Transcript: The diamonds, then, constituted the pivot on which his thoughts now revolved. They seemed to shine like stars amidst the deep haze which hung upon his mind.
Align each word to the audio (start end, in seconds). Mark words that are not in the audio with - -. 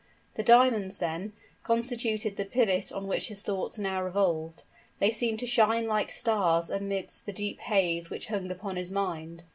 The 0.33 0.41
diamonds, 0.41 0.97
then, 0.97 1.33
constituted 1.61 2.35
the 2.35 2.43
pivot 2.45 2.91
on 2.91 3.05
which 3.05 3.27
his 3.27 3.43
thoughts 3.43 3.77
now 3.77 4.01
revolved. 4.01 4.63
They 4.97 5.11
seemed 5.11 5.37
to 5.41 5.45
shine 5.45 5.85
like 5.85 6.09
stars 6.11 6.71
amidst 6.71 7.27
the 7.27 7.33
deep 7.33 7.59
haze 7.59 8.09
which 8.09 8.25
hung 8.25 8.49
upon 8.49 8.77
his 8.77 8.89
mind. 8.89 9.43